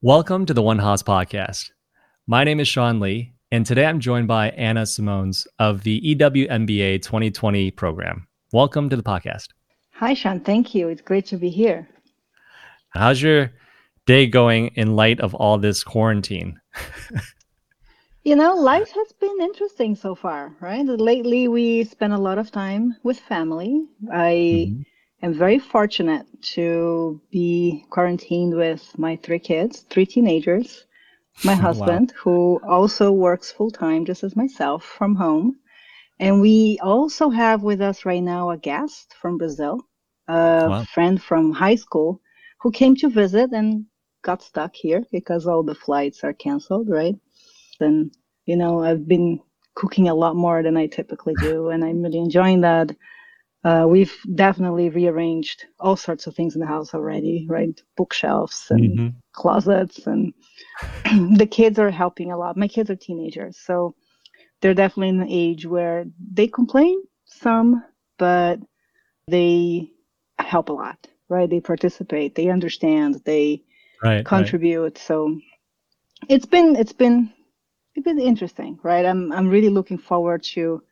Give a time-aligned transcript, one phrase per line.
[0.00, 1.72] Welcome to the One Haas podcast.
[2.28, 7.02] My name is Sean Lee, and today I'm joined by Anna Simones of the EWMBA
[7.02, 8.28] 2020 program.
[8.52, 9.48] Welcome to the podcast.
[9.94, 10.38] Hi, Sean.
[10.38, 10.86] Thank you.
[10.86, 11.88] It's great to be here.
[12.90, 13.50] How's your
[14.06, 16.60] day going in light of all this quarantine?
[18.22, 20.86] you know, life has been interesting so far, right?
[20.86, 23.84] Lately, we spent a lot of time with family.
[24.12, 24.82] I mm-hmm
[25.22, 30.86] am very fortunate to be quarantined with my three kids, three teenagers,
[31.44, 32.20] my husband, wow.
[32.22, 35.56] who also works full time, just as myself, from home.
[36.20, 39.80] And we also have with us right now a guest from Brazil,
[40.28, 40.84] a wow.
[40.84, 42.20] friend from high school
[42.60, 43.86] who came to visit and
[44.22, 47.14] got stuck here because all the flights are canceled, right?
[47.80, 48.12] And,
[48.46, 49.40] you know, I've been
[49.74, 52.90] cooking a lot more than I typically do, and I'm really enjoying that
[53.68, 57.78] uh, we've definitely rearranged all sorts of things in the house already, right?
[57.98, 59.08] Bookshelves and mm-hmm.
[59.32, 60.32] closets, and
[61.36, 62.56] the kids are helping a lot.
[62.56, 63.94] My kids are teenagers, so
[64.60, 67.84] they're definitely in an age where they complain some,
[68.18, 68.58] but
[69.26, 69.90] they
[70.38, 71.50] help a lot, right?
[71.50, 73.64] They participate, they understand, they
[74.02, 74.82] right, contribute.
[74.82, 74.98] Right.
[74.98, 75.38] So
[76.26, 77.30] it's been it's been
[77.94, 79.04] it's been interesting, right?
[79.04, 80.82] I'm I'm really looking forward to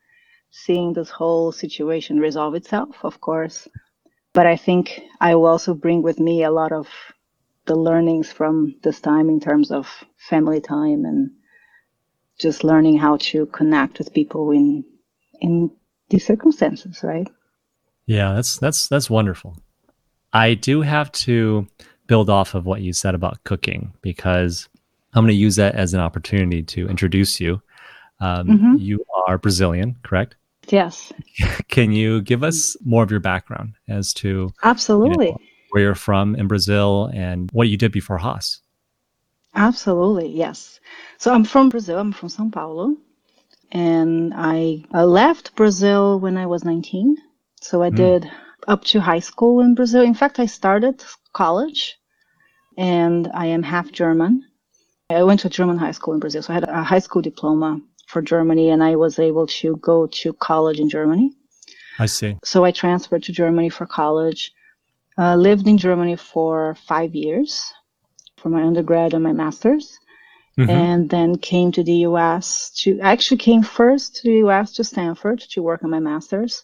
[0.51, 3.67] seeing this whole situation resolve itself, of course.
[4.33, 6.87] But I think I will also bring with me a lot of
[7.65, 9.87] the learnings from this time in terms of
[10.17, 11.31] family time and
[12.39, 14.83] just learning how to connect with people in
[15.41, 15.71] in
[16.09, 17.27] these circumstances, right?
[18.05, 19.57] Yeah, that's that's that's wonderful.
[20.33, 21.67] I do have to
[22.07, 24.69] build off of what you said about cooking because
[25.13, 27.61] I'm going to use that as an opportunity to introduce you.
[28.19, 28.75] Um, mm-hmm.
[28.77, 30.36] You are Brazilian, correct?
[30.67, 31.13] Yes.
[31.69, 35.39] Can you give us more of your background as to absolutely you know,
[35.71, 38.61] where you're from in Brazil and what you did before Haas?
[39.55, 40.79] Absolutely, yes.
[41.17, 41.97] So I'm from Brazil.
[41.97, 42.95] I'm from São Paulo,
[43.71, 47.17] and I, I left Brazil when I was 19.
[47.61, 47.95] So I mm.
[47.95, 48.31] did
[48.67, 50.03] up to high school in Brazil.
[50.03, 51.03] In fact, I started
[51.33, 51.97] college,
[52.77, 54.43] and I am half German.
[55.09, 57.21] I went to a German high school in Brazil, so I had a high school
[57.21, 61.31] diploma for Germany, and I was able to go to college in Germany.
[61.99, 62.37] I see.
[62.43, 64.51] So I transferred to Germany for college.
[65.17, 67.73] Uh, lived in Germany for five years
[68.37, 69.97] for my undergrad and my master's.
[70.57, 70.69] Mm-hmm.
[70.69, 75.39] And then came to the US to actually came first to the US to Stanford
[75.51, 76.63] to work on my master's.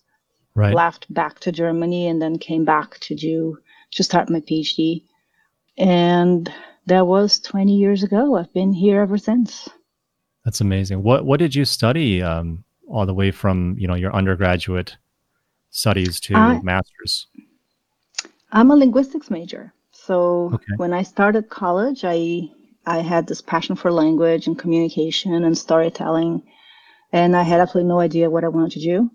[0.55, 0.73] Right.
[0.73, 3.57] Left back to Germany and then came back to do
[3.91, 5.03] to start my PhD.
[5.77, 6.51] And
[6.85, 8.35] that was 20 years ago.
[8.35, 9.69] I've been here ever since.
[10.45, 11.03] That's amazing.
[11.03, 14.97] What what did you study um, all the way from you know your undergraduate
[15.69, 17.27] studies to I, masters?
[18.51, 19.73] I'm a linguistics major.
[19.91, 20.73] So okay.
[20.77, 22.49] when I started college, I
[22.85, 26.43] I had this passion for language and communication and storytelling,
[27.11, 29.11] and I had absolutely no idea what I wanted to do.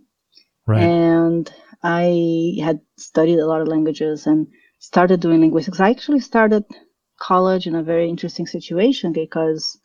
[0.67, 0.83] Right.
[0.83, 1.53] And
[1.83, 4.47] I had studied a lot of languages and
[4.79, 5.81] started doing linguistics.
[5.81, 6.65] I actually started
[7.19, 9.79] college in a very interesting situation because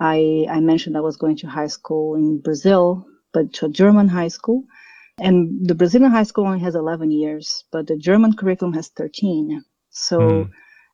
[0.00, 4.08] I, I mentioned I was going to high school in Brazil, but to a German
[4.08, 4.64] high school.
[5.18, 9.62] And the Brazilian high school only has 11 years, but the German curriculum has 13.
[9.90, 10.50] So mm.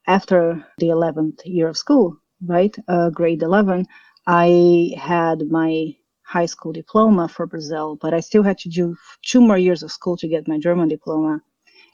[0.09, 3.87] after the 11th year of school, right, uh, grade 11,
[4.27, 5.94] I had my
[6.25, 9.93] high school diploma for Brazil, but I still had to do two more years of
[9.93, 11.41] school to get my German diploma.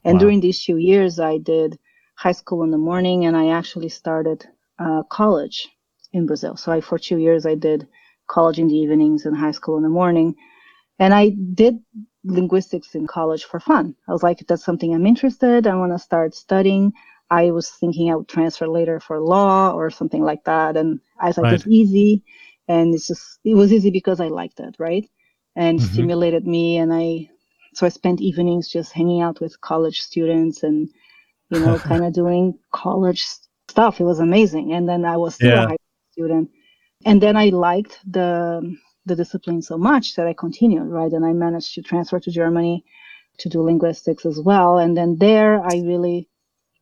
[0.05, 0.21] And wow.
[0.21, 1.79] during these two years, I did
[2.17, 4.49] high school in the morning and I actually started
[4.79, 5.69] uh, college
[6.13, 6.57] in Brazil.
[6.57, 7.89] So I, for two years, I did
[8.29, 10.35] college in the evenings and high school in the morning.
[10.99, 11.79] And I did
[12.25, 13.95] linguistics in college for fun.
[14.09, 15.67] I was like, that's something I'm interested.
[15.67, 16.93] I want to start studying.
[17.31, 20.77] I was thinking I would transfer later for law or something like that.
[20.77, 21.55] And I thought right.
[21.55, 22.23] it's easy.
[22.69, 25.09] And it's just, it was easy because I liked it, right?
[25.57, 25.93] And mm-hmm.
[25.93, 26.77] stimulated me.
[26.77, 27.31] And I,
[27.75, 30.89] so I spent evenings just hanging out with college students and,
[31.51, 33.27] you know, kind of doing college
[33.69, 34.01] stuff.
[34.01, 34.73] It was amazing.
[34.73, 35.65] And then I was still yeah.
[35.65, 35.77] a high
[36.13, 36.51] student.
[37.05, 41.13] And then I liked the the discipline so much that I continued, right?
[41.13, 42.85] And I managed to transfer to Germany
[43.39, 44.79] to do linguistics as well.
[44.79, 46.29] And then there I really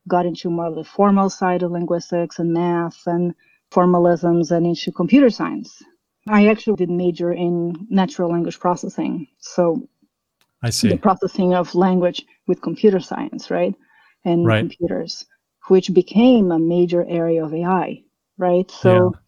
[0.07, 3.35] got into more of the formal side of linguistics and math and
[3.71, 5.83] formalisms and into computer science.
[6.29, 9.27] I actually did major in natural language processing.
[9.39, 9.89] So
[10.63, 13.75] I see the processing of language with computer science, right?
[14.25, 14.61] And right.
[14.61, 15.25] computers,
[15.69, 18.03] which became a major area of AI
[18.41, 18.71] right?
[18.71, 19.21] So yeah.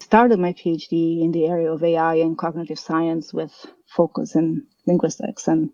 [0.00, 3.52] started my PhD in the area of AI and cognitive science with
[3.86, 5.70] focus in linguistics and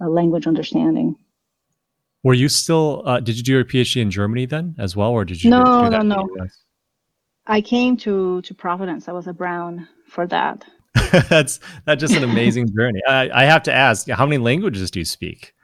[0.00, 1.16] uh, language understanding.
[2.22, 3.02] Were you still?
[3.06, 5.50] Uh, did you do your PhD in Germany then as well, or did you?
[5.50, 6.28] No, no, no.
[7.46, 9.08] I came to to Providence.
[9.08, 10.64] I was a Brown for that.
[11.30, 13.00] that's that's just an amazing journey.
[13.08, 15.54] I, I have to ask, how many languages do you speak?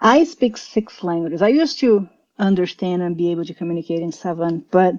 [0.00, 1.42] I speak six languages.
[1.42, 2.08] I used to
[2.38, 4.94] understand and be able to communicate in seven, but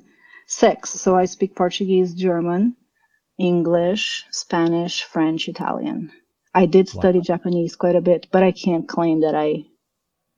[0.48, 0.90] six.
[0.90, 2.76] So I speak Portuguese, German,
[3.38, 6.12] English, Spanish, French, Italian.
[6.56, 7.24] I did study wow.
[7.24, 9.66] Japanese quite a bit, but I can't claim that I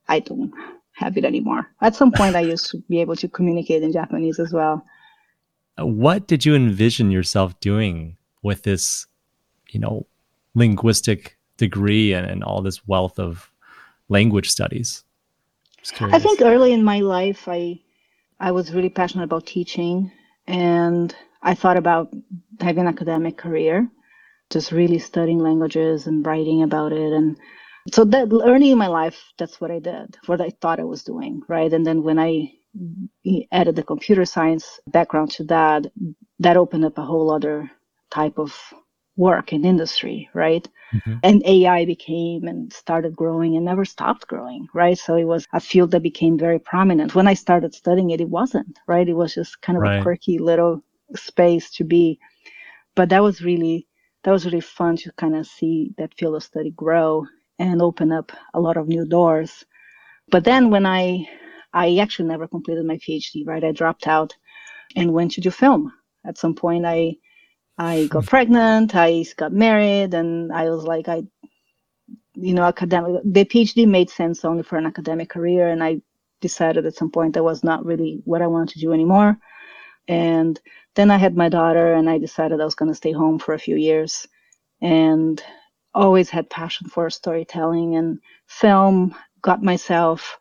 [0.09, 0.51] I don't
[0.93, 1.67] have it anymore.
[1.81, 4.85] At some point I used to be able to communicate in Japanese as well.
[5.79, 9.07] Uh, what did you envision yourself doing with this,
[9.69, 10.05] you know,
[10.55, 13.49] linguistic degree and, and all this wealth of
[14.09, 15.03] language studies?
[16.01, 17.79] I think early in my life I
[18.39, 20.11] I was really passionate about teaching
[20.47, 22.09] and I thought about
[22.59, 23.89] having an academic career,
[24.49, 27.13] just really studying languages and writing about it.
[27.13, 27.37] And
[27.91, 31.03] so that early in my life, that's what I did, what I thought I was
[31.03, 31.71] doing, right?
[31.71, 32.53] And then when I
[33.51, 35.87] added the computer science background to that,
[36.39, 37.71] that opened up a whole other
[38.11, 38.55] type of
[39.19, 40.65] work in industry, right?
[40.93, 41.15] Mm-hmm.
[41.23, 44.97] And AI became and started growing and never stopped growing, right?
[44.97, 47.13] So it was a field that became very prominent.
[47.13, 49.07] When I started studying it, it wasn't, right?
[49.07, 49.99] It was just kind of right.
[49.99, 50.81] a quirky little
[51.15, 52.17] space to be.
[52.95, 53.87] But that was really
[54.23, 57.25] that was really fun to kind of see that field of study grow
[57.57, 59.65] and open up a lot of new doors.
[60.31, 61.27] But then when I
[61.73, 63.63] I actually never completed my PhD, right?
[63.63, 64.35] I dropped out
[64.95, 65.91] and went to do film.
[66.25, 67.17] At some point I
[67.79, 71.23] I got pregnant, I got married, and I was like, I,
[72.33, 75.69] you know, academic, the PhD made sense only for an academic career.
[75.69, 76.01] And I
[76.41, 79.37] decided at some point that was not really what I wanted to do anymore.
[80.09, 80.59] And
[80.95, 83.53] then I had my daughter, and I decided I was going to stay home for
[83.53, 84.27] a few years.
[84.81, 85.41] And
[85.93, 89.15] always had passion for storytelling and film.
[89.41, 90.37] Got myself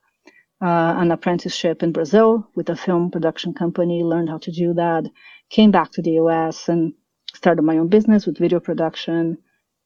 [0.60, 4.02] uh, an apprenticeship in Brazil with a film production company.
[4.02, 5.04] Learned how to do that.
[5.50, 6.68] Came back to the U.S.
[6.68, 6.94] and
[7.34, 9.38] started my own business with video production.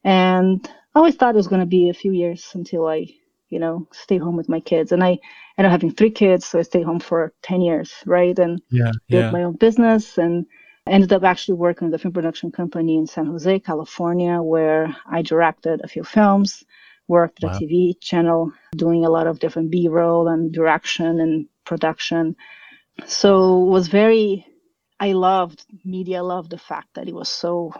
[0.03, 3.07] And I always thought it was going to be a few years until I,
[3.49, 4.91] you know, stay home with my kids.
[4.91, 5.19] And I
[5.57, 8.37] ended up having three kids, so I stayed home for 10 years, right?
[8.37, 9.31] And yeah, built yeah.
[9.31, 10.45] my own business and
[10.87, 15.21] ended up actually working with a film production company in San Jose, California, where I
[15.21, 16.63] directed a few films,
[17.07, 17.57] worked at wow.
[17.57, 22.35] a TV channel, doing a lot of different B-roll and direction and production.
[23.05, 24.45] So was very
[25.03, 27.73] I loved media, I loved the fact that it was so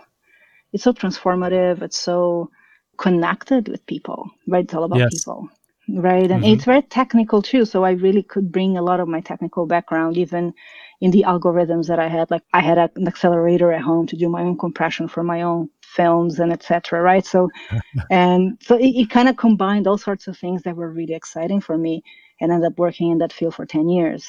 [0.74, 2.50] it's so transformative, it's so
[2.98, 4.66] connected with people, right?
[4.66, 5.14] It's all about yes.
[5.14, 5.48] people.
[5.88, 6.30] Right.
[6.30, 6.54] And mm-hmm.
[6.54, 7.64] it's very technical too.
[7.64, 10.54] So I really could bring a lot of my technical background, even
[11.00, 12.30] in the algorithms that I had.
[12.30, 15.70] Like I had an accelerator at home to do my own compression for my own
[15.82, 17.02] films and etc.
[17.02, 17.26] Right.
[17.26, 17.50] So,
[18.10, 21.62] and so it, it kind of combined all sorts of things that were really exciting
[21.62, 22.04] for me
[22.42, 24.28] and ended up working in that field for 10 years.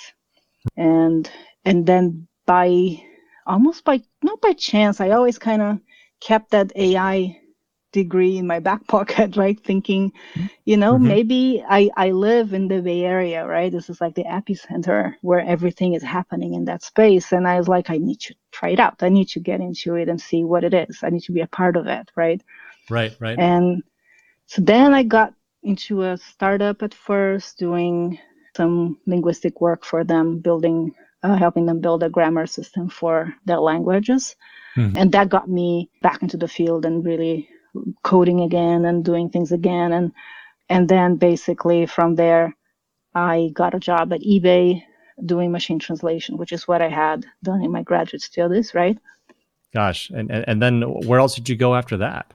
[0.77, 1.29] And,
[1.65, 3.03] and then by
[3.47, 5.01] almost by not by chance.
[5.01, 5.79] I always kind of
[6.21, 7.41] kept that AI
[7.93, 9.59] degree in my back pocket, right?
[9.65, 10.13] Thinking,
[10.65, 11.09] you know, mm-hmm.
[11.09, 13.73] maybe I, I live in the Bay Area, right?
[13.73, 17.33] This is like the epicenter where everything is happening in that space.
[17.33, 19.03] And I was like, I need to try it out.
[19.03, 20.99] I need to get into it and see what it is.
[21.03, 22.43] I need to be a part of it, right?
[22.91, 23.39] Right, right.
[23.39, 23.83] And
[24.47, 25.33] so then I got
[25.63, 28.19] into a startup at first doing
[28.57, 30.95] some linguistic work for them, building
[31.25, 34.37] uh, helping them build a grammar system for their languages.
[34.77, 34.99] Mm-hmm.
[34.99, 37.49] And that got me back into the field and really
[38.03, 39.93] coding again and doing things again.
[39.93, 40.13] And,
[40.69, 42.55] and then basically from there,
[43.15, 44.83] I got a job at eBay
[45.25, 48.99] doing machine translation, which is what I had done in my graduate studies, right?
[49.73, 50.11] Gosh.
[50.11, 52.33] And, and, and then where else did you go after that?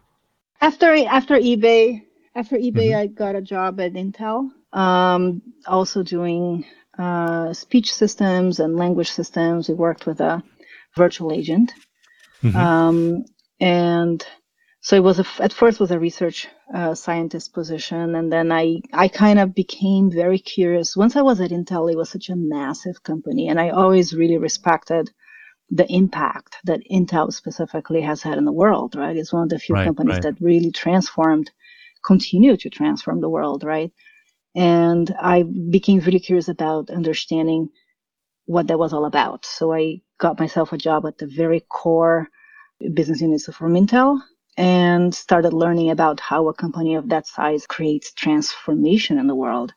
[0.61, 2.03] After, after eBay,
[2.35, 2.99] after eBay, mm-hmm.
[2.99, 6.65] I got a job at Intel, um, also doing
[6.99, 9.69] uh, speech systems and language systems.
[9.69, 10.43] We worked with a
[10.95, 11.73] virtual agent.
[12.43, 12.57] Mm-hmm.
[12.57, 13.25] Um,
[13.59, 14.25] and
[14.81, 18.79] so it was a, at first was a research uh, scientist position and then i
[18.93, 22.35] i kind of became very curious once i was at intel it was such a
[22.35, 25.09] massive company and i always really respected
[25.69, 29.59] the impact that intel specifically has had in the world right it's one of the
[29.59, 30.23] few right, companies right.
[30.23, 31.51] that really transformed
[32.05, 33.91] continue to transform the world right
[34.59, 37.69] and I became really curious about understanding
[38.45, 39.45] what that was all about.
[39.45, 42.27] So I got myself a job at the very core
[42.93, 44.19] business units of Intel
[44.57, 49.73] and started learning about how a company of that size creates transformation in the world.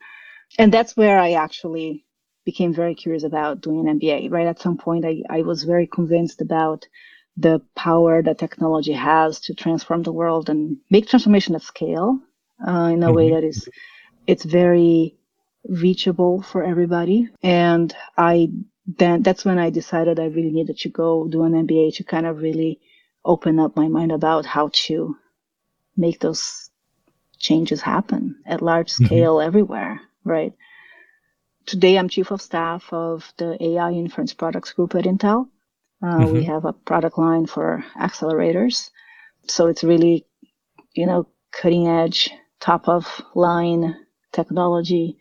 [0.59, 2.05] And that's where I actually
[2.45, 4.33] became very curious about doing an MBA.
[4.33, 6.89] Right at some point, I, I was very convinced about
[7.37, 12.19] the power that technology has to transform the world and make transformation at scale
[12.67, 13.15] uh, in a mm-hmm.
[13.15, 13.69] way that is
[14.27, 15.17] it's very
[15.69, 17.29] reachable for everybody.
[17.43, 18.51] And I
[18.87, 22.27] then that's when I decided I really needed to go do an MBA to kind
[22.27, 22.81] of really
[23.25, 25.17] open up my mind about how to
[25.97, 26.71] make those
[27.39, 29.07] changes happen at large mm-hmm.
[29.07, 29.47] scale mm-hmm.
[29.47, 30.53] everywhere, right?
[31.67, 35.49] Today, I'm chief of staff of the AI inference products group at Intel.
[36.03, 36.33] Uh, mm-hmm.
[36.33, 38.91] We have a product line for accelerators.
[39.47, 40.27] So it's really,
[40.95, 43.95] you know, cutting edge, top of line
[44.33, 45.17] technology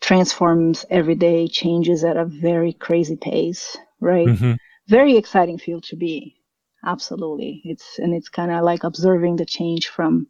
[0.00, 4.26] transforms every day, changes at a very crazy pace, right?
[4.26, 4.52] Mm-hmm.
[4.88, 6.36] Very exciting field to be.
[6.84, 7.62] Absolutely.
[7.64, 10.26] It's, and it's kind of like observing the change from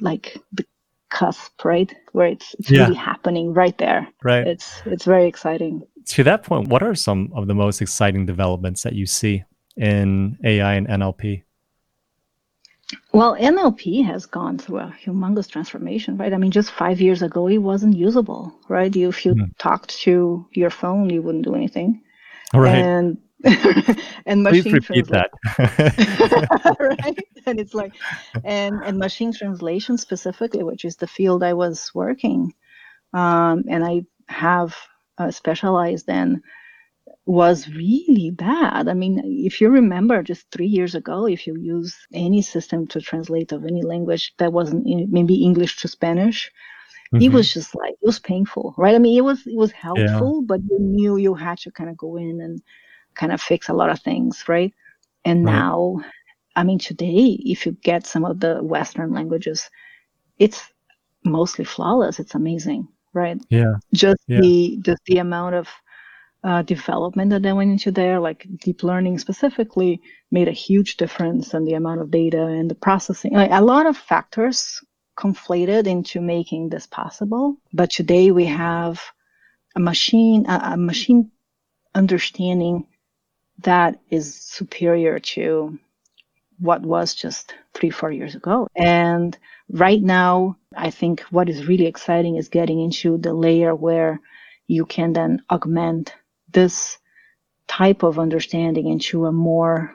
[0.00, 0.64] like the
[1.10, 1.94] cusp, right?
[2.12, 2.84] Where it's, it's yeah.
[2.84, 4.08] really happening right there.
[4.22, 4.46] Right.
[4.46, 5.82] It's, it's very exciting.
[6.06, 9.44] To that point, what are some of the most exciting developments that you see
[9.76, 11.42] in AI and NLP?
[13.12, 16.32] Well, NLP has gone through a humongous transformation, right?
[16.32, 18.94] I mean, just five years ago, it wasn't usable, right?
[18.94, 19.56] You, if you mm.
[19.58, 22.02] talked to your phone, you wouldn't do anything.
[22.54, 22.76] Right.
[22.76, 23.18] And
[24.26, 25.30] and machine Please repeat that.
[26.80, 27.18] right?
[27.44, 27.94] And it's like,
[28.44, 32.54] and and machine translation specifically, which is the field I was working,
[33.12, 34.76] um, and I have
[35.18, 36.42] uh, specialized in
[37.24, 38.88] was really bad.
[38.88, 43.00] I mean, if you remember just three years ago, if you use any system to
[43.00, 46.50] translate of any language that wasn't maybe English to Spanish,
[47.14, 47.22] mm-hmm.
[47.22, 48.94] it was just like it was painful, right?
[48.94, 50.46] I mean, it was it was helpful, yeah.
[50.46, 52.60] but you knew you had to kind of go in and
[53.14, 54.74] kind of fix a lot of things, right?
[55.24, 55.52] And right.
[55.52, 56.00] now,
[56.56, 59.70] I mean, today, if you get some of the Western languages,
[60.38, 60.72] it's
[61.24, 62.18] mostly flawless.
[62.18, 63.40] It's amazing, right?
[63.48, 63.74] Yeah.
[63.94, 64.40] Just yeah.
[64.40, 65.68] the just the amount of
[66.44, 71.54] uh, development that they went into there, like deep learning specifically, made a huge difference
[71.54, 73.32] in the amount of data and the processing.
[73.32, 74.80] Like a lot of factors
[75.16, 77.56] conflated into making this possible.
[77.72, 79.00] But today we have
[79.76, 81.30] a machine, a, a machine
[81.94, 82.86] understanding
[83.58, 85.78] that is superior to
[86.58, 88.68] what was just three, four years ago.
[88.74, 89.36] And
[89.68, 94.20] right now, I think what is really exciting is getting into the layer where
[94.68, 96.14] you can then augment
[96.52, 96.98] this
[97.68, 99.94] type of understanding into a more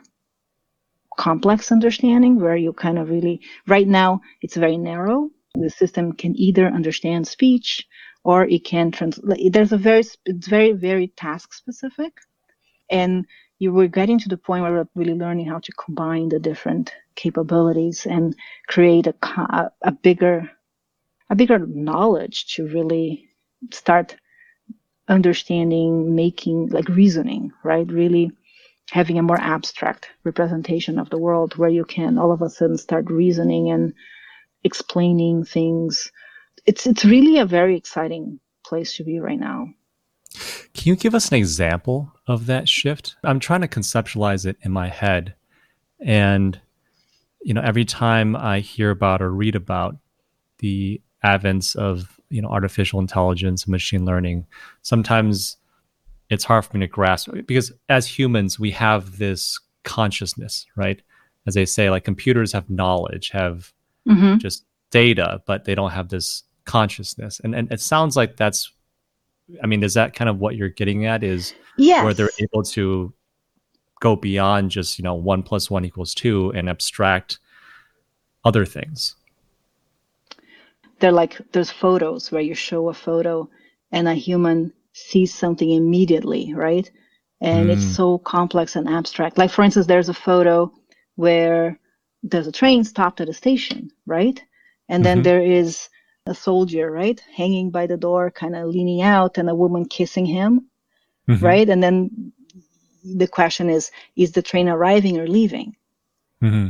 [1.17, 5.29] complex understanding where you kind of really, right now, it's very narrow.
[5.55, 7.87] The system can either understand speech
[8.23, 9.51] or it can translate.
[9.51, 12.13] There's a very, it's very, very task specific.
[12.89, 13.25] And
[13.59, 16.93] you were getting to the point where we're really learning how to combine the different
[17.15, 18.35] capabilities and
[18.67, 20.49] create a, a bigger,
[21.29, 23.29] a bigger knowledge to really
[23.71, 24.15] start
[25.07, 27.87] understanding, making, like reasoning, right?
[27.87, 28.31] Really
[28.91, 32.77] having a more abstract representation of the world where you can all of a sudden
[32.77, 33.93] start reasoning and
[34.63, 36.11] explaining things.
[36.65, 39.67] It's, it's really a very exciting place to be right now.
[40.73, 43.15] Can you give us an example of that shift?
[43.23, 45.35] I'm trying to conceptualize it in my head.
[45.99, 46.59] And,
[47.41, 49.97] you know, every time I hear about or read about
[50.59, 54.45] the advents of you know artificial intelligence and machine learning
[54.81, 55.57] sometimes
[56.29, 61.01] it's hard for me to grasp because as humans we have this consciousness right
[61.45, 63.71] as they say like computers have knowledge have
[64.07, 64.37] mm-hmm.
[64.37, 68.71] just data but they don't have this consciousness and and it sounds like that's
[69.63, 72.03] i mean is that kind of what you're getting at is yes.
[72.03, 73.13] where they're able to
[73.99, 77.39] go beyond just you know one plus one equals two and abstract
[78.43, 79.15] other things
[80.99, 83.49] they're like there's photos where you show a photo
[83.91, 86.89] and a human sees something immediately, right?
[87.39, 87.73] And mm.
[87.73, 89.37] it's so complex and abstract.
[89.37, 90.71] Like for instance, there's a photo
[91.15, 91.79] where
[92.23, 94.41] there's a train stopped at a station, right?
[94.89, 95.23] And then mm-hmm.
[95.23, 95.89] there is
[96.25, 100.25] a soldier, right, hanging by the door, kind of leaning out, and a woman kissing
[100.25, 100.67] him,
[101.27, 101.45] mm-hmm.
[101.45, 101.69] right?
[101.69, 102.33] And then
[103.03, 105.75] the question is, is the train arriving or leaving?
[106.41, 106.69] Mm-hmm.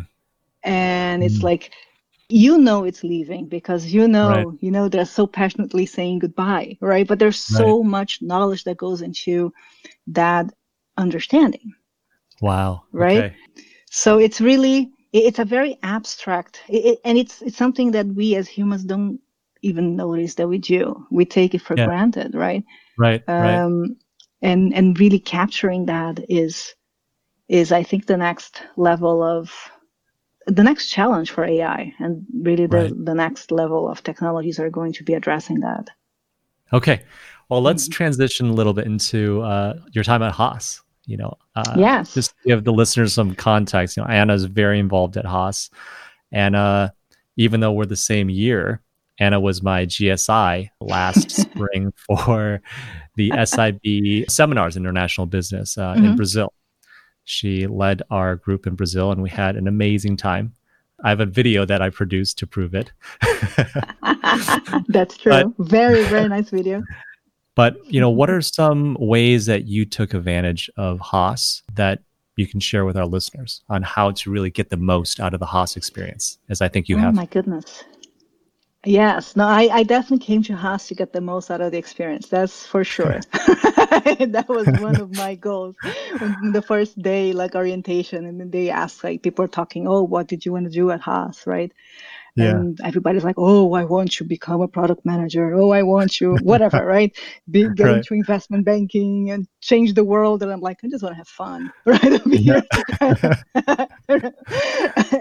[0.64, 1.44] And it's mm.
[1.44, 1.72] like
[2.30, 4.48] you know it's leaving because you know right.
[4.60, 7.90] you know they're so passionately saying goodbye right but there's so right.
[7.90, 9.54] much knowledge that goes into
[10.08, 10.52] that
[10.98, 11.74] understanding
[12.42, 13.36] wow right okay.
[13.90, 18.48] so it's really it's a very abstract it, and it's it's something that we as
[18.48, 19.20] humans don't
[19.62, 21.86] even notice that we do we take it for yeah.
[21.86, 22.64] granted right
[22.98, 23.90] right um right.
[24.42, 26.76] and and really capturing that is
[27.48, 29.54] is i think the next level of
[30.48, 33.06] the next challenge for AI and really the, right.
[33.06, 35.90] the next level of technologies are going to be addressing that.
[36.74, 37.04] Okay.
[37.50, 37.92] Well, let's mm-hmm.
[37.92, 40.82] transition a little bit into uh, your time at Haas.
[41.06, 42.14] You know, uh, yes.
[42.14, 43.96] just give the listeners some context.
[43.96, 45.70] You know, Anna is very involved at Haas,
[46.34, 46.90] and uh,
[47.38, 48.82] even though we're the same year,
[49.18, 52.62] Anna was my GSI last spring for
[53.16, 56.08] the SIB seminars, International Business, uh, mm-hmm.
[56.08, 56.52] in Brazil.
[57.30, 60.54] She led our group in Brazil, and we had an amazing time.
[61.04, 62.94] I have a video that I produced to prove it.
[64.88, 65.32] That's true.
[65.32, 66.84] But, very, very nice video.
[67.56, 72.04] But you know, what are some ways that you took advantage of Haas that
[72.36, 75.40] you can share with our listeners on how to really get the most out of
[75.40, 76.38] the Haas experience?
[76.50, 77.14] As I think you oh, have.
[77.16, 77.84] Oh my goodness.
[78.88, 81.78] Yes, no, I, I definitely came to Haas to get the most out of the
[81.78, 82.30] experience.
[82.30, 83.20] That's for sure.
[83.34, 85.76] that was one of my goals.
[86.20, 90.04] When the first day, like orientation, and then they asked, like, people are talking, oh,
[90.04, 91.70] what did you want to do at Haas, right?
[92.38, 92.52] Yeah.
[92.52, 95.54] And everybody's like, oh, I want to become a product manager.
[95.54, 97.14] Oh, I want you, whatever, right?
[97.52, 97.98] Be, get right.
[97.98, 100.44] into investment banking and change the world.
[100.44, 102.22] And I'm like, I just want to have fun, right?
[102.26, 102.62] Yeah.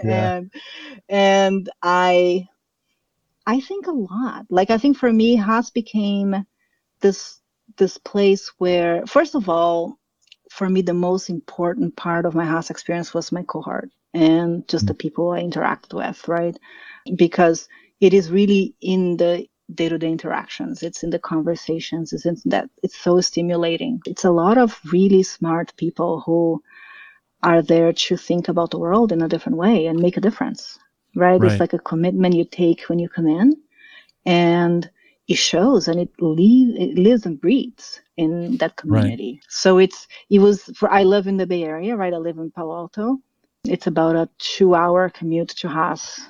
[0.03, 0.51] and,
[1.09, 2.47] and I,
[3.47, 4.45] I think a lot.
[4.49, 6.45] Like I think for me, Haas became
[6.99, 7.39] this
[7.77, 9.97] this place where, first of all,
[10.51, 14.87] for me, the most important part of my Haas experience was my cohort and just
[14.87, 14.99] the mm.
[14.99, 16.57] people I interact with, right?
[17.15, 17.69] Because
[18.01, 22.97] it is really in the day-to-day interactions it's in the conversations it's in that it's
[22.97, 26.63] so stimulating it's a lot of really smart people who
[27.43, 30.79] are there to think about the world in a different way and make a difference
[31.17, 31.39] right?
[31.39, 31.51] right?
[31.51, 33.57] It's like a commitment you take when you come in,
[34.25, 34.89] and
[35.27, 39.33] it shows and it, leave, it lives and breathes in that community.
[39.33, 39.45] Right.
[39.49, 42.13] So it's it was for I live in the Bay Area, right?
[42.13, 43.19] I live in Palo Alto.
[43.65, 46.21] It's about a two-hour commute to Haas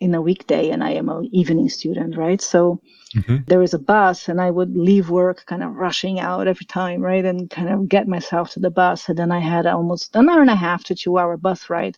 [0.00, 2.40] in a weekday, and I am an evening student, right?
[2.40, 2.80] So
[3.14, 3.36] mm-hmm.
[3.46, 7.00] there is a bus, and I would leave work kind of rushing out every time,
[7.00, 10.28] right, and kind of get myself to the bus, and then I had almost an
[10.28, 11.96] hour and a half to two-hour bus ride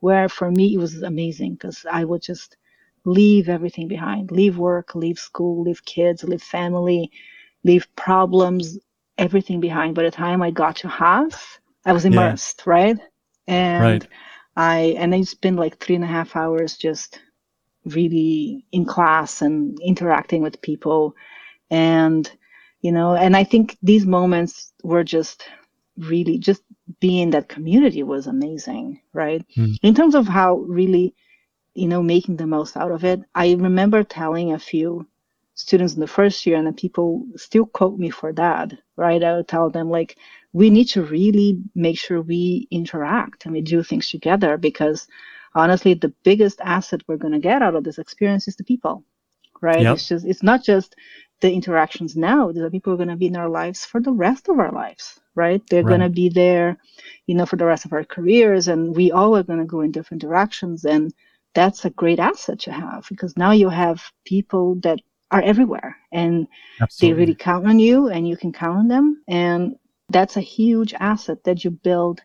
[0.00, 2.56] where for me it was amazing because I would just
[3.04, 7.10] leave everything behind, leave work, leave school, leave kids, leave family,
[7.64, 8.78] leave problems,
[9.16, 9.94] everything behind.
[9.94, 12.72] By the time I got to Haas, I was immersed, yeah.
[12.72, 12.96] right?
[13.46, 14.08] And right.
[14.56, 17.20] I and I spent like three and a half hours just
[17.84, 21.14] really in class and interacting with people
[21.70, 22.30] and
[22.80, 25.48] you know and i think these moments were just
[25.96, 26.62] really just
[27.00, 29.44] being that community was amazing, right?
[29.56, 29.78] Mm.
[29.82, 31.14] In terms of how really,
[31.74, 35.06] you know, making the most out of it, I remember telling a few
[35.54, 39.22] students in the first year, and the people still quote me for that, right?
[39.22, 40.16] I would tell them, like,
[40.52, 45.06] we need to really make sure we interact and we do things together because
[45.54, 49.04] honestly, the biggest asset we're going to get out of this experience is the people,
[49.60, 49.82] right?
[49.82, 49.94] Yep.
[49.94, 50.94] It's just, it's not just
[51.40, 52.52] the interactions now.
[52.52, 55.20] The people are going to be in our lives for the rest of our lives,
[55.34, 55.62] right?
[55.68, 55.90] They're right.
[55.90, 56.78] going to be there,
[57.26, 59.80] you know, for the rest of our careers, and we all are going to go
[59.80, 60.84] in different directions.
[60.84, 61.12] And
[61.54, 64.98] that's a great asset to have because now you have people that
[65.30, 66.46] are everywhere and
[66.80, 67.14] Absolutely.
[67.14, 69.22] they really count on you and you can count on them.
[69.28, 69.76] And
[70.08, 72.20] that's a huge asset that you build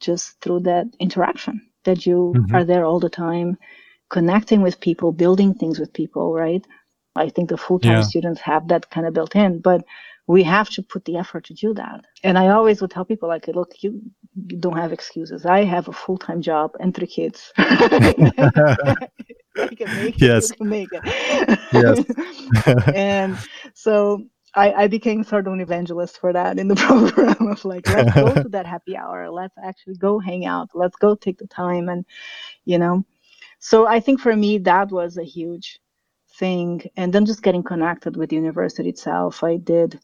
[0.00, 2.54] just through that interaction that you mm-hmm.
[2.54, 3.58] are there all the time
[4.08, 6.64] connecting with people, building things with people, right?
[7.14, 8.02] I think the full time yeah.
[8.02, 9.84] students have that kind of built in, but
[10.26, 12.04] we have to put the effort to do that.
[12.22, 14.00] And I always would tell people, like, look, you,
[14.48, 15.44] you don't have excuses.
[15.44, 17.52] I have a full time job and three kids.
[20.16, 20.50] yes.
[20.52, 21.58] It, make it.
[21.72, 22.04] yes.
[22.94, 23.36] and
[23.74, 27.88] so I, I, became sort of an evangelist for that in the program of like,
[27.88, 29.30] let's go to that happy hour.
[29.30, 30.70] Let's actually go hang out.
[30.74, 31.88] Let's go take the time.
[31.88, 32.04] And,
[32.64, 33.04] you know,
[33.58, 35.80] so I think for me, that was a huge
[36.42, 36.90] thing.
[36.96, 39.44] And then just getting connected with the university itself.
[39.44, 40.00] I did,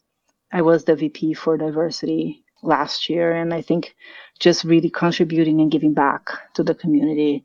[0.53, 3.33] I was the VP for diversity last year.
[3.33, 3.93] And I think
[4.39, 7.43] just really contributing and giving back to the community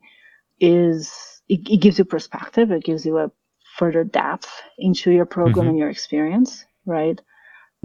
[0.61, 1.11] is,
[1.49, 2.71] it, it gives you perspective.
[2.71, 3.31] It gives you a
[3.77, 5.69] further depth into your program mm-hmm.
[5.71, 7.19] and your experience, right?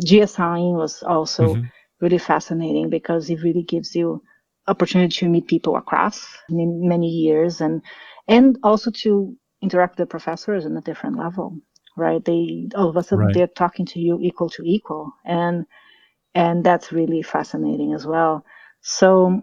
[0.01, 1.67] GSI was also mm-hmm.
[2.01, 4.23] really fascinating because it really gives you
[4.69, 7.83] opportunity to meet people across many years and
[8.29, 11.57] and also to interact with the professors on a different level,
[11.97, 12.25] right?
[12.25, 13.35] They all of a sudden right.
[13.35, 15.67] they're talking to you equal to equal, and
[16.35, 18.45] and that's really fascinating as well.
[18.81, 19.43] So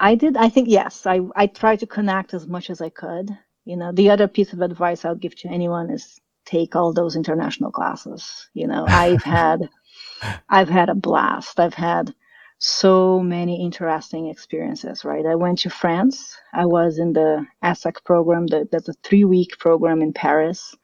[0.00, 0.36] I did.
[0.36, 1.06] I think yes.
[1.06, 3.30] I I tried to connect as much as I could.
[3.64, 7.16] You know, the other piece of advice I'll give to anyone is take all those
[7.16, 8.48] international classes.
[8.54, 9.68] You know, I've had
[10.48, 11.60] I've had a blast.
[11.60, 12.14] I've had
[12.64, 15.26] so many interesting experiences, right?
[15.26, 16.36] I went to France.
[16.54, 20.76] I was in the ASAC program, the, that's a three week program in Paris.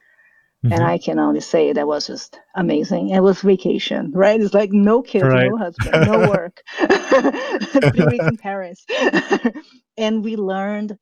[0.65, 0.73] Mm-hmm.
[0.73, 3.11] And I can only say that was just amazing.
[3.11, 4.41] It was vacation, right?
[4.41, 5.49] It's like no kids, right.
[5.49, 6.61] no husband, no work.
[6.77, 8.85] three weeks in Paris.
[9.97, 10.97] and we learned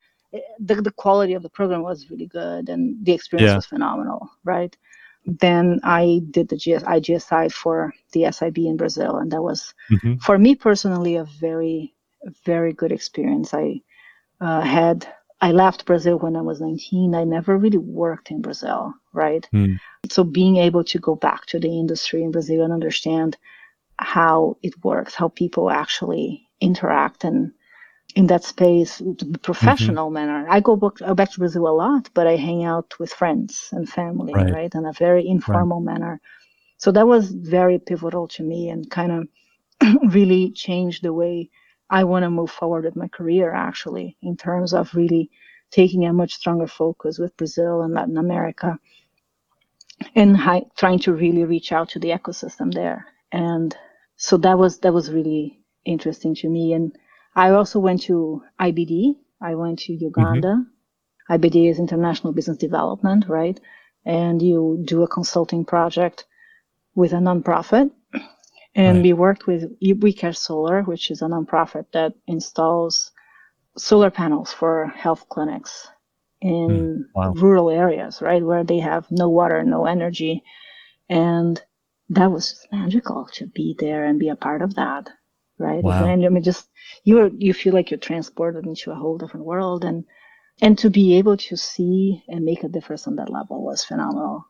[0.59, 3.55] the, the quality of the program was really good and the experience yeah.
[3.55, 4.77] was phenomenal, right?
[5.27, 10.15] Then I did the GS, IGSI for the SIB in Brazil, and that was mm-hmm.
[10.17, 11.93] for me personally a very,
[12.45, 13.53] very good experience.
[13.53, 13.81] I
[14.39, 15.05] uh, had
[15.41, 17.13] I left Brazil when I was 19.
[17.13, 19.47] I never really worked in Brazil, right?
[19.53, 19.77] Mm.
[20.09, 23.37] So being able to go back to the industry in Brazil and understand
[23.99, 27.51] how it works, how people actually interact and
[28.17, 28.99] in that space,
[29.43, 30.15] professional mm-hmm.
[30.15, 30.47] manner.
[30.49, 33.87] I go back, back to Brazil a lot, but I hang out with friends and
[33.87, 34.51] family, right?
[34.51, 34.73] right?
[34.73, 35.93] In a very informal right.
[35.93, 36.21] manner.
[36.79, 39.27] So that was very pivotal to me and kind of
[40.15, 41.51] really changed the way
[41.91, 45.29] I want to move forward with my career actually in terms of really
[45.69, 48.79] taking a much stronger focus with Brazil and Latin America
[50.15, 53.05] and hi- trying to really reach out to the ecosystem there.
[53.31, 53.77] And
[54.15, 56.73] so that was that was really interesting to me.
[56.73, 56.97] And
[57.37, 59.15] I also went to IBD.
[59.39, 60.55] I went to Uganda.
[60.57, 61.33] Mm-hmm.
[61.33, 63.59] IBD is International Business Development, right?
[64.05, 66.25] And you do a consulting project
[66.95, 67.91] with a nonprofit
[68.77, 69.03] and right.
[69.03, 73.11] we worked with We Care Solar, which is a nonprofit that installs
[73.75, 75.87] solar panels for health clinics
[76.41, 77.33] in mm, wow.
[77.33, 80.43] rural areas, right, where they have no water, no energy.
[81.09, 81.59] And
[82.09, 85.09] that was magical to be there and be a part of that,
[85.57, 85.83] right?
[85.83, 86.05] Wow.
[86.05, 86.69] And I mean, just
[87.03, 90.05] you you feel like you're transported into a whole different world, and
[90.61, 94.45] and to be able to see and make a difference on that level was phenomenal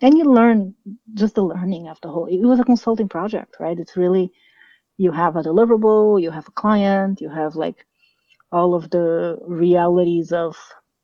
[0.00, 0.74] and you learn
[1.14, 4.32] just the learning of the whole it was a consulting project right it's really
[4.96, 7.86] you have a deliverable you have a client you have like
[8.52, 10.56] all of the realities of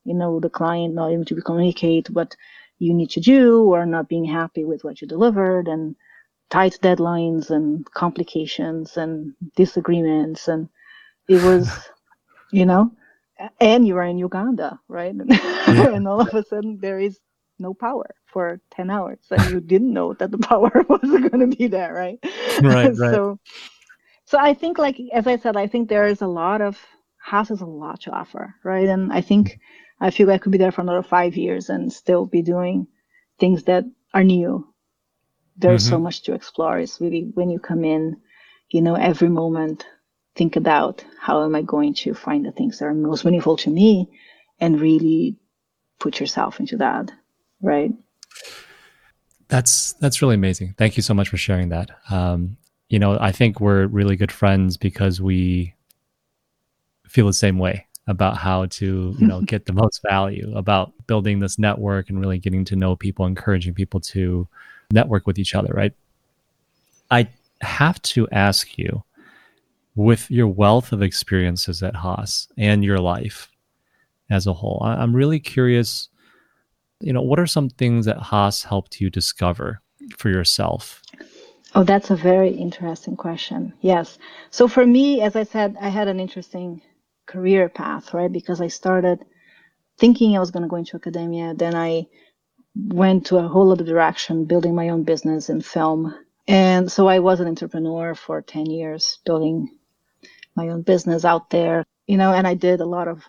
[0.04, 2.36] you know the client not able to communicate what
[2.78, 5.96] you need to do or not being happy with what you delivered and
[6.50, 10.68] tight deadlines and complications and disagreements and
[11.28, 11.70] it was
[12.52, 12.90] you know
[13.60, 15.88] and you are in uganda right yeah.
[15.88, 17.18] and all of a sudden there is
[17.58, 21.56] no power for 10 hours and you didn't know that the power wasn't going to
[21.56, 22.18] be there right
[22.62, 22.96] right, right.
[22.96, 23.38] so
[24.24, 26.78] so i think like as i said i think there is a lot of
[27.22, 29.58] has a lot to offer right and i think
[30.00, 32.86] i feel i could be there for another five years and still be doing
[33.38, 33.84] things that
[34.14, 34.66] are new
[35.60, 35.94] there's mm-hmm.
[35.94, 38.16] so much to explore it's really when you come in
[38.70, 39.86] you know every moment
[40.34, 43.70] think about how am i going to find the things that are most meaningful to
[43.70, 44.08] me
[44.60, 45.36] and really
[45.98, 47.10] put yourself into that
[47.62, 47.92] right
[49.50, 50.74] that's that's really amazing.
[50.78, 51.90] Thank you so much for sharing that.
[52.08, 52.56] Um,
[52.88, 55.74] you know, I think we're really good friends because we
[57.06, 61.40] feel the same way about how to, you know, get the most value about building
[61.40, 64.48] this network and really getting to know people, encouraging people to
[64.92, 65.92] network with each other, right?
[67.10, 67.28] I
[67.60, 69.02] have to ask you
[69.94, 73.50] with your wealth of experiences at Haas and your life
[74.30, 76.08] as a whole, I'm really curious
[77.00, 79.80] you know, what are some things that Haas helped you discover
[80.18, 81.02] for yourself?
[81.74, 83.72] Oh, that's a very interesting question.
[83.80, 84.18] Yes.
[84.50, 86.82] So for me, as I said, I had an interesting
[87.26, 88.30] career path, right?
[88.30, 89.24] Because I started
[89.98, 91.54] thinking I was going to go into academia.
[91.54, 92.06] Then I
[92.76, 96.14] went to a whole other direction, building my own business in film.
[96.48, 99.70] And so I was an entrepreneur for 10 years, building
[100.56, 103.22] my own business out there, you know, and I did a lot of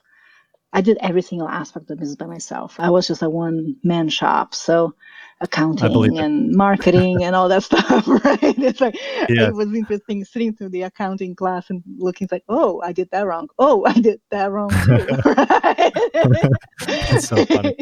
[0.74, 2.76] I did every single aspect of business by myself.
[2.80, 4.56] I was just a one man shop.
[4.56, 4.96] So
[5.42, 8.40] accounting and marketing and all that stuff, right?
[8.42, 8.96] It's like
[9.28, 9.48] yeah.
[9.48, 13.26] it was interesting sitting through the accounting class and looking like, oh, I did that
[13.26, 13.50] wrong.
[13.60, 15.08] Oh, I did that wrong too.
[16.86, 17.76] That's so funny.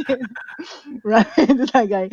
[1.04, 1.74] right.
[1.74, 2.10] like I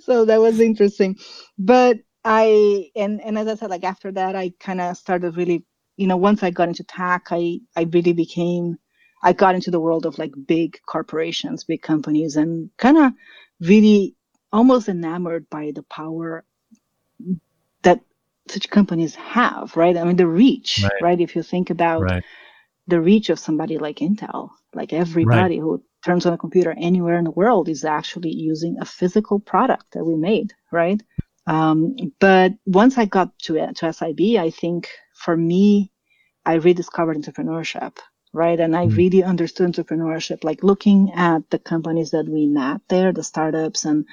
[0.00, 1.18] so that was interesting.
[1.58, 5.64] But I and and as I said, like after that I kinda started really
[5.98, 8.78] you know, once I got into tech, I I really became
[9.22, 13.12] I got into the world of like big corporations, big companies, and kind of
[13.62, 14.16] really
[14.52, 16.44] almost enamored by the power
[17.82, 18.00] that
[18.48, 19.96] such companies have, right?
[19.96, 20.92] I mean, the reach, right?
[21.02, 21.20] right?
[21.20, 22.24] If you think about right.
[22.86, 25.62] the reach of somebody like Intel, like everybody right.
[25.62, 29.92] who turns on a computer anywhere in the world is actually using a physical product
[29.92, 31.00] that we made, right?
[31.46, 35.92] Um, but once I got to to SIB, I think for me,
[36.44, 37.98] I rediscovered entrepreneurship
[38.32, 38.58] right?
[38.58, 38.96] And I mm-hmm.
[38.96, 44.06] really understood entrepreneurship, like looking at the companies that we met there, the startups and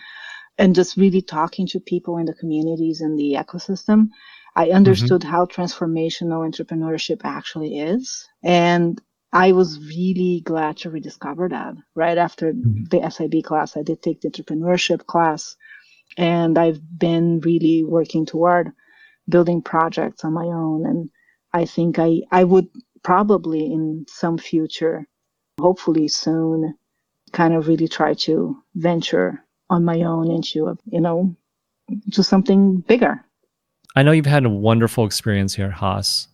[0.57, 4.09] and just really talking to people in the communities and the ecosystem.
[4.55, 4.75] I mm-hmm.
[4.75, 5.31] understood mm-hmm.
[5.31, 8.27] how transformational entrepreneurship actually is.
[8.43, 9.01] And
[9.31, 12.85] I was really glad to rediscover that right after mm-hmm.
[12.89, 13.77] the SIB class.
[13.77, 15.55] I did take the entrepreneurship class
[16.17, 18.71] and I've been really working toward
[19.29, 20.85] building projects on my own.
[20.85, 21.09] And
[21.53, 22.67] I think I, I would
[23.03, 25.07] probably in some future
[25.59, 26.73] hopefully soon
[27.31, 31.35] kind of really try to venture on my own into, you know,
[32.11, 33.23] to something bigger.
[33.95, 36.27] I know you've had a wonderful experience here at Haas,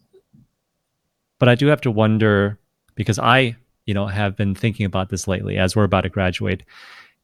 [1.39, 2.59] but I do have to wonder
[2.95, 6.63] because I, you know, have been thinking about this lately as we're about to graduate.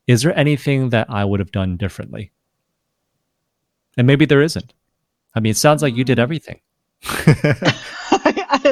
[0.07, 2.31] Is there anything that I would have done differently?
[3.97, 4.73] And maybe there isn't.
[5.35, 6.21] I mean, it sounds like you did mm.
[6.21, 6.59] everything.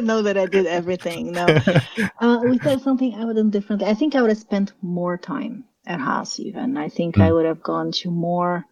[0.04, 1.32] Know that I did everything.
[1.32, 1.46] No,
[2.20, 3.88] uh, there something I would have done differently?
[3.88, 6.40] I think I would have spent more time at Haas.
[6.40, 7.24] Even I think mm.
[7.24, 8.66] I would have gone to more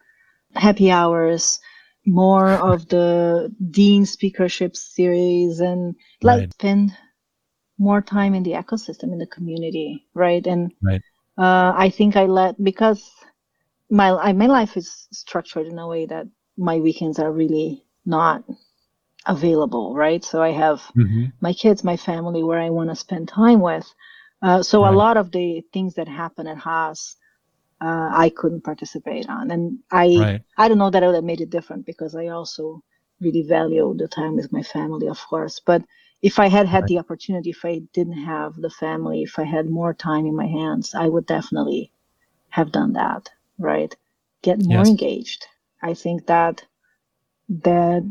[0.56, 1.60] happy hours,
[2.06, 6.54] more of the dean speakership series, and like right.
[6.54, 6.92] spend
[7.80, 10.46] more time in the ecosystem in the community, right?
[10.46, 11.02] And right.
[11.38, 13.12] Uh, I think I let because
[13.90, 16.26] my I, my life is structured in a way that
[16.58, 18.44] my weekends are really not
[19.28, 20.24] available, right?
[20.24, 21.26] So I have mm-hmm.
[21.42, 23.88] my kids, my family, where I want to spend time with.
[24.42, 24.94] Uh, so right.
[24.94, 27.16] a lot of the things that happen at Haas,
[27.82, 30.42] uh, I couldn't participate on, and I right.
[30.58, 32.84] I don't know that I would have made it different because I also
[33.20, 35.60] really value the time with my family, of course.
[35.64, 35.84] But
[36.22, 36.88] if I had had right.
[36.88, 40.48] the opportunity, if I didn't have the family, if I had more time in my
[40.48, 41.92] hands, I would definitely
[42.50, 43.96] have done that, right?
[44.42, 44.88] Get more yes.
[44.88, 45.46] engaged.
[45.82, 46.64] I think that
[47.50, 48.04] that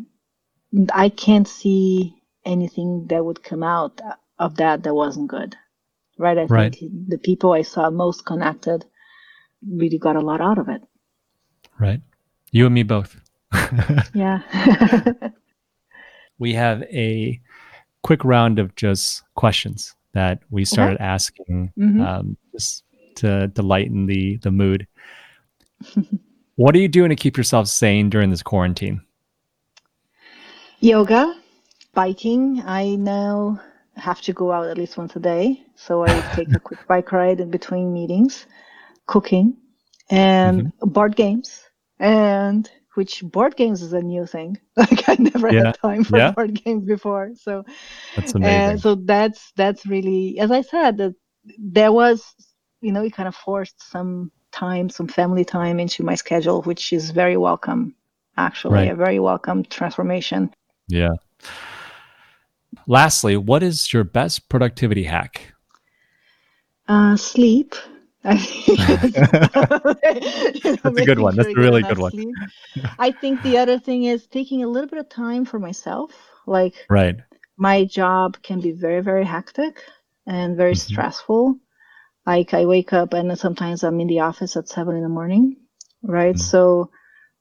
[0.93, 4.01] I can't see anything that would come out
[4.39, 5.57] of that that wasn't good,
[6.19, 6.39] right?
[6.39, 6.75] I right.
[6.75, 8.85] think the people I saw most connected
[9.67, 10.83] really got a lot out of it.
[11.79, 12.01] Right.
[12.53, 13.17] You and me both.
[14.15, 14.41] yeah.
[16.39, 17.41] we have a
[18.03, 21.05] quick round of just questions that we started okay.
[21.05, 22.01] asking mm-hmm.
[22.01, 22.85] um, just
[23.17, 24.87] to, to lighten the, the mood.
[26.57, 29.01] what are you doing to keep yourself sane during this quarantine?
[30.87, 31.35] Yoga,
[31.95, 32.63] biking.
[32.65, 33.61] I now
[33.97, 35.65] have to go out at least once a day.
[35.75, 38.47] So I take a quick bike ride in between meetings,
[39.07, 39.57] cooking,
[40.11, 40.89] and mm-hmm.
[40.91, 41.65] board games.
[41.99, 44.61] And which board games is a new thing.
[44.77, 45.65] Like I never yeah.
[45.65, 46.31] had time for yeah.
[46.31, 47.33] board games before.
[47.35, 47.65] So
[48.15, 48.79] that's amazing.
[48.79, 51.17] so that's that's really, as I said, that
[51.59, 52.33] there was,
[52.81, 56.93] you know, it kind of forced some time, some family time into my schedule, which
[56.93, 57.97] is very welcome.
[58.37, 58.93] Actually, right.
[58.93, 60.53] a very welcome transformation.
[60.89, 61.15] Yeah.
[62.87, 65.55] Lastly, what is your best productivity hack?
[66.89, 67.75] Uh, sleep.
[68.23, 68.49] That's
[70.85, 71.37] a good one.
[71.37, 72.33] That's a really good one.
[72.99, 76.13] I think the other thing is taking a little bit of time for myself.
[76.47, 77.17] Like, right.
[77.57, 79.81] My job can be very, very hectic
[80.27, 80.93] and very mm-hmm.
[80.93, 81.57] stressful.
[82.27, 85.57] Like, I wake up and sometimes I'm in the office at seven in the morning,
[86.03, 86.35] right?
[86.35, 86.41] Mm-hmm.
[86.41, 86.91] So,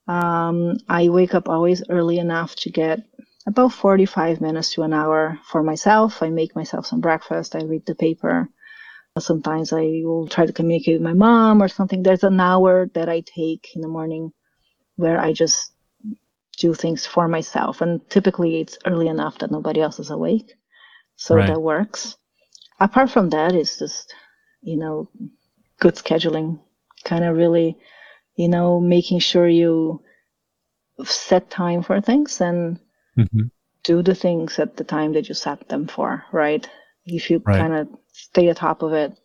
[0.06, 3.00] um, I wake up always early enough to get
[3.46, 6.22] about 45 minutes to an hour for myself.
[6.22, 7.54] I make myself some breakfast.
[7.54, 8.48] I read the paper.
[9.18, 12.02] Sometimes I will try to communicate with my mom or something.
[12.02, 14.32] There's an hour that I take in the morning
[14.96, 15.72] where I just
[16.58, 17.80] do things for myself.
[17.80, 20.52] And typically it's early enough that nobody else is awake.
[21.16, 21.46] So right.
[21.46, 22.16] that works.
[22.78, 24.12] Apart from that, it's just,
[24.60, 25.08] you know,
[25.78, 26.60] good scheduling,
[27.04, 27.78] kind of really,
[28.34, 30.02] you know, making sure you
[31.04, 32.78] set time for things and
[33.16, 33.42] mm-hmm.
[33.82, 36.68] do the things at the time that you set them for, right?
[37.04, 37.58] If you right.
[37.58, 39.18] kind of stay atop of it,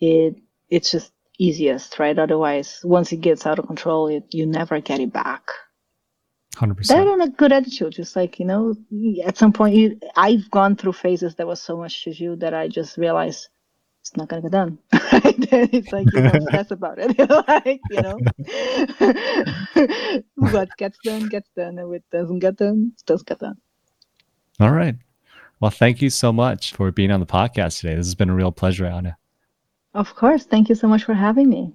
[0.00, 0.36] it
[0.68, 2.18] it's just easiest, right?
[2.18, 5.42] Otherwise, once it gets out of control, it, you never get it back.
[6.56, 7.04] Hundred percent.
[7.04, 8.74] That on a good attitude, just like you know,
[9.24, 12.52] at some point, you, I've gone through phases that was so much to you that
[12.52, 13.48] I just realized
[14.02, 14.78] it's not gonna get done.
[14.92, 17.16] it's like you don't stress about it.
[17.48, 18.18] like you know,
[20.34, 23.56] what gets done gets done, and what doesn't get done does get done.
[24.58, 24.96] All right.
[25.60, 27.94] Well, thank you so much for being on the podcast today.
[27.94, 29.16] This has been a real pleasure, Anna.
[29.94, 30.44] Of course.
[30.44, 31.72] Thank you so much for having me.